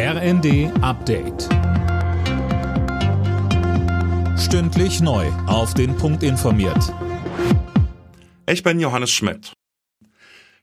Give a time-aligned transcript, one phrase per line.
[0.00, 1.48] RND Update.
[4.38, 5.26] Stündlich neu.
[5.48, 6.94] Auf den Punkt informiert.
[8.48, 9.54] Ich bin Johannes Schmidt.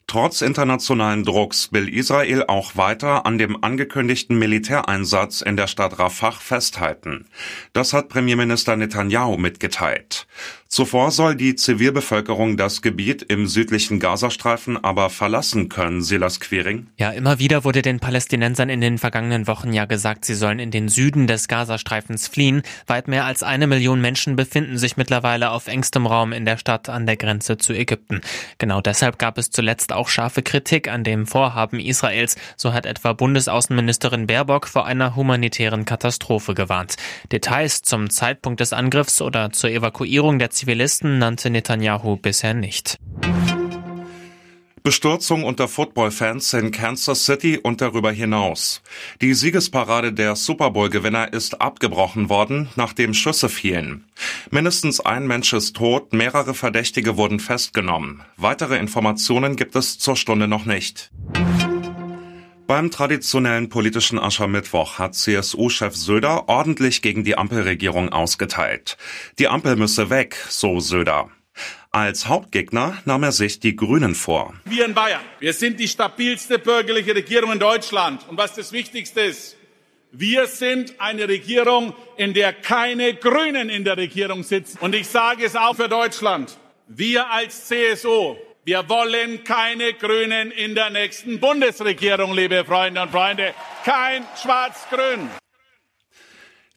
[0.08, 6.31] Trotz internationalen Drucks will Israel auch weiter an dem angekündigten Militäreinsatz in der Stadt Rafah
[6.31, 7.28] festhalten.
[7.74, 10.28] Das hat Premierminister Netanyahu mitgeteilt.
[10.76, 16.88] Zuvor soll die Zivilbevölkerung das Gebiet im südlichen Gazastreifen aber verlassen können, Silas Quiring.
[16.98, 20.71] Ja, immer wieder wurde den Palästinensern in den vergangenen Wochen ja gesagt, sie sollen in
[20.71, 22.61] den Süden des Gazastreifens fliehen.
[22.88, 26.89] Weit mehr als eine Million Menschen befinden sich mittlerweile auf engstem Raum in der Stadt
[26.89, 28.19] an der Grenze zu Ägypten.
[28.57, 32.35] Genau deshalb gab es zuletzt auch scharfe Kritik an dem Vorhaben Israels.
[32.57, 36.97] So hat etwa Bundesaußenministerin Baerbock vor einer humanitären Katastrophe gewarnt.
[37.31, 42.97] Details zum Zeitpunkt des Angriffs oder zur Evakuierung der Zivilisten nannte Netanyahu bisher nicht.
[44.81, 48.81] Bestürzung unter Footballfans in Kansas City und darüber hinaus.
[49.21, 54.05] Die Siegesparade der Super Bowl-Gewinner ist abgebrochen worden, nachdem Schüsse fielen.
[54.49, 58.23] Mindestens ein Mensch ist tot, mehrere Verdächtige wurden festgenommen.
[58.35, 61.11] Weitere Informationen gibt es zur Stunde noch nicht.
[62.67, 68.97] Beim traditionellen politischen Aschermittwoch hat CSU-Chef Söder ordentlich gegen die Ampelregierung ausgeteilt.
[69.38, 71.30] Die Ampel müsse weg, so Söder.
[71.91, 74.55] Als Hauptgegner nahm er sich die Grünen vor.
[74.66, 78.27] Wir in Bayern, wir sind die stabilste bürgerliche Regierung in Deutschland.
[78.27, 79.57] Und was das Wichtigste ist,
[80.11, 84.79] wir sind eine Regierung, in der keine Grünen in der Regierung sitzen.
[84.81, 86.57] Und ich sage es auch für Deutschland.
[86.88, 93.53] Wir als CSU wir wollen keine Grünen in der nächsten Bundesregierung, liebe Freunde und Freunde.
[93.83, 95.30] Kein Schwarz-Grün.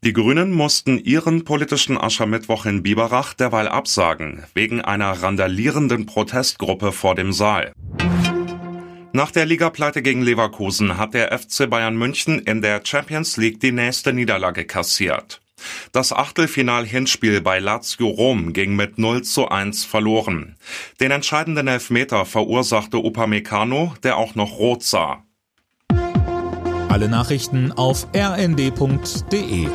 [0.05, 7.15] Die Grünen mussten ihren politischen Aschermittwoch in Biberach derweil absagen, wegen einer randalierenden Protestgruppe vor
[7.15, 7.73] dem Saal.
[9.13, 13.73] Nach der Ligapleite gegen Leverkusen hat der FC Bayern München in der Champions League die
[13.73, 15.41] nächste Niederlage kassiert.
[15.93, 20.57] Das Achtelfinal-Hinspiel bei Lazio Rom ging mit 0 zu 1 verloren.
[21.01, 25.25] Den entscheidenden Elfmeter verursachte Upamecano, der auch noch rot sah.
[26.89, 29.69] Alle Nachrichten auf rnd.de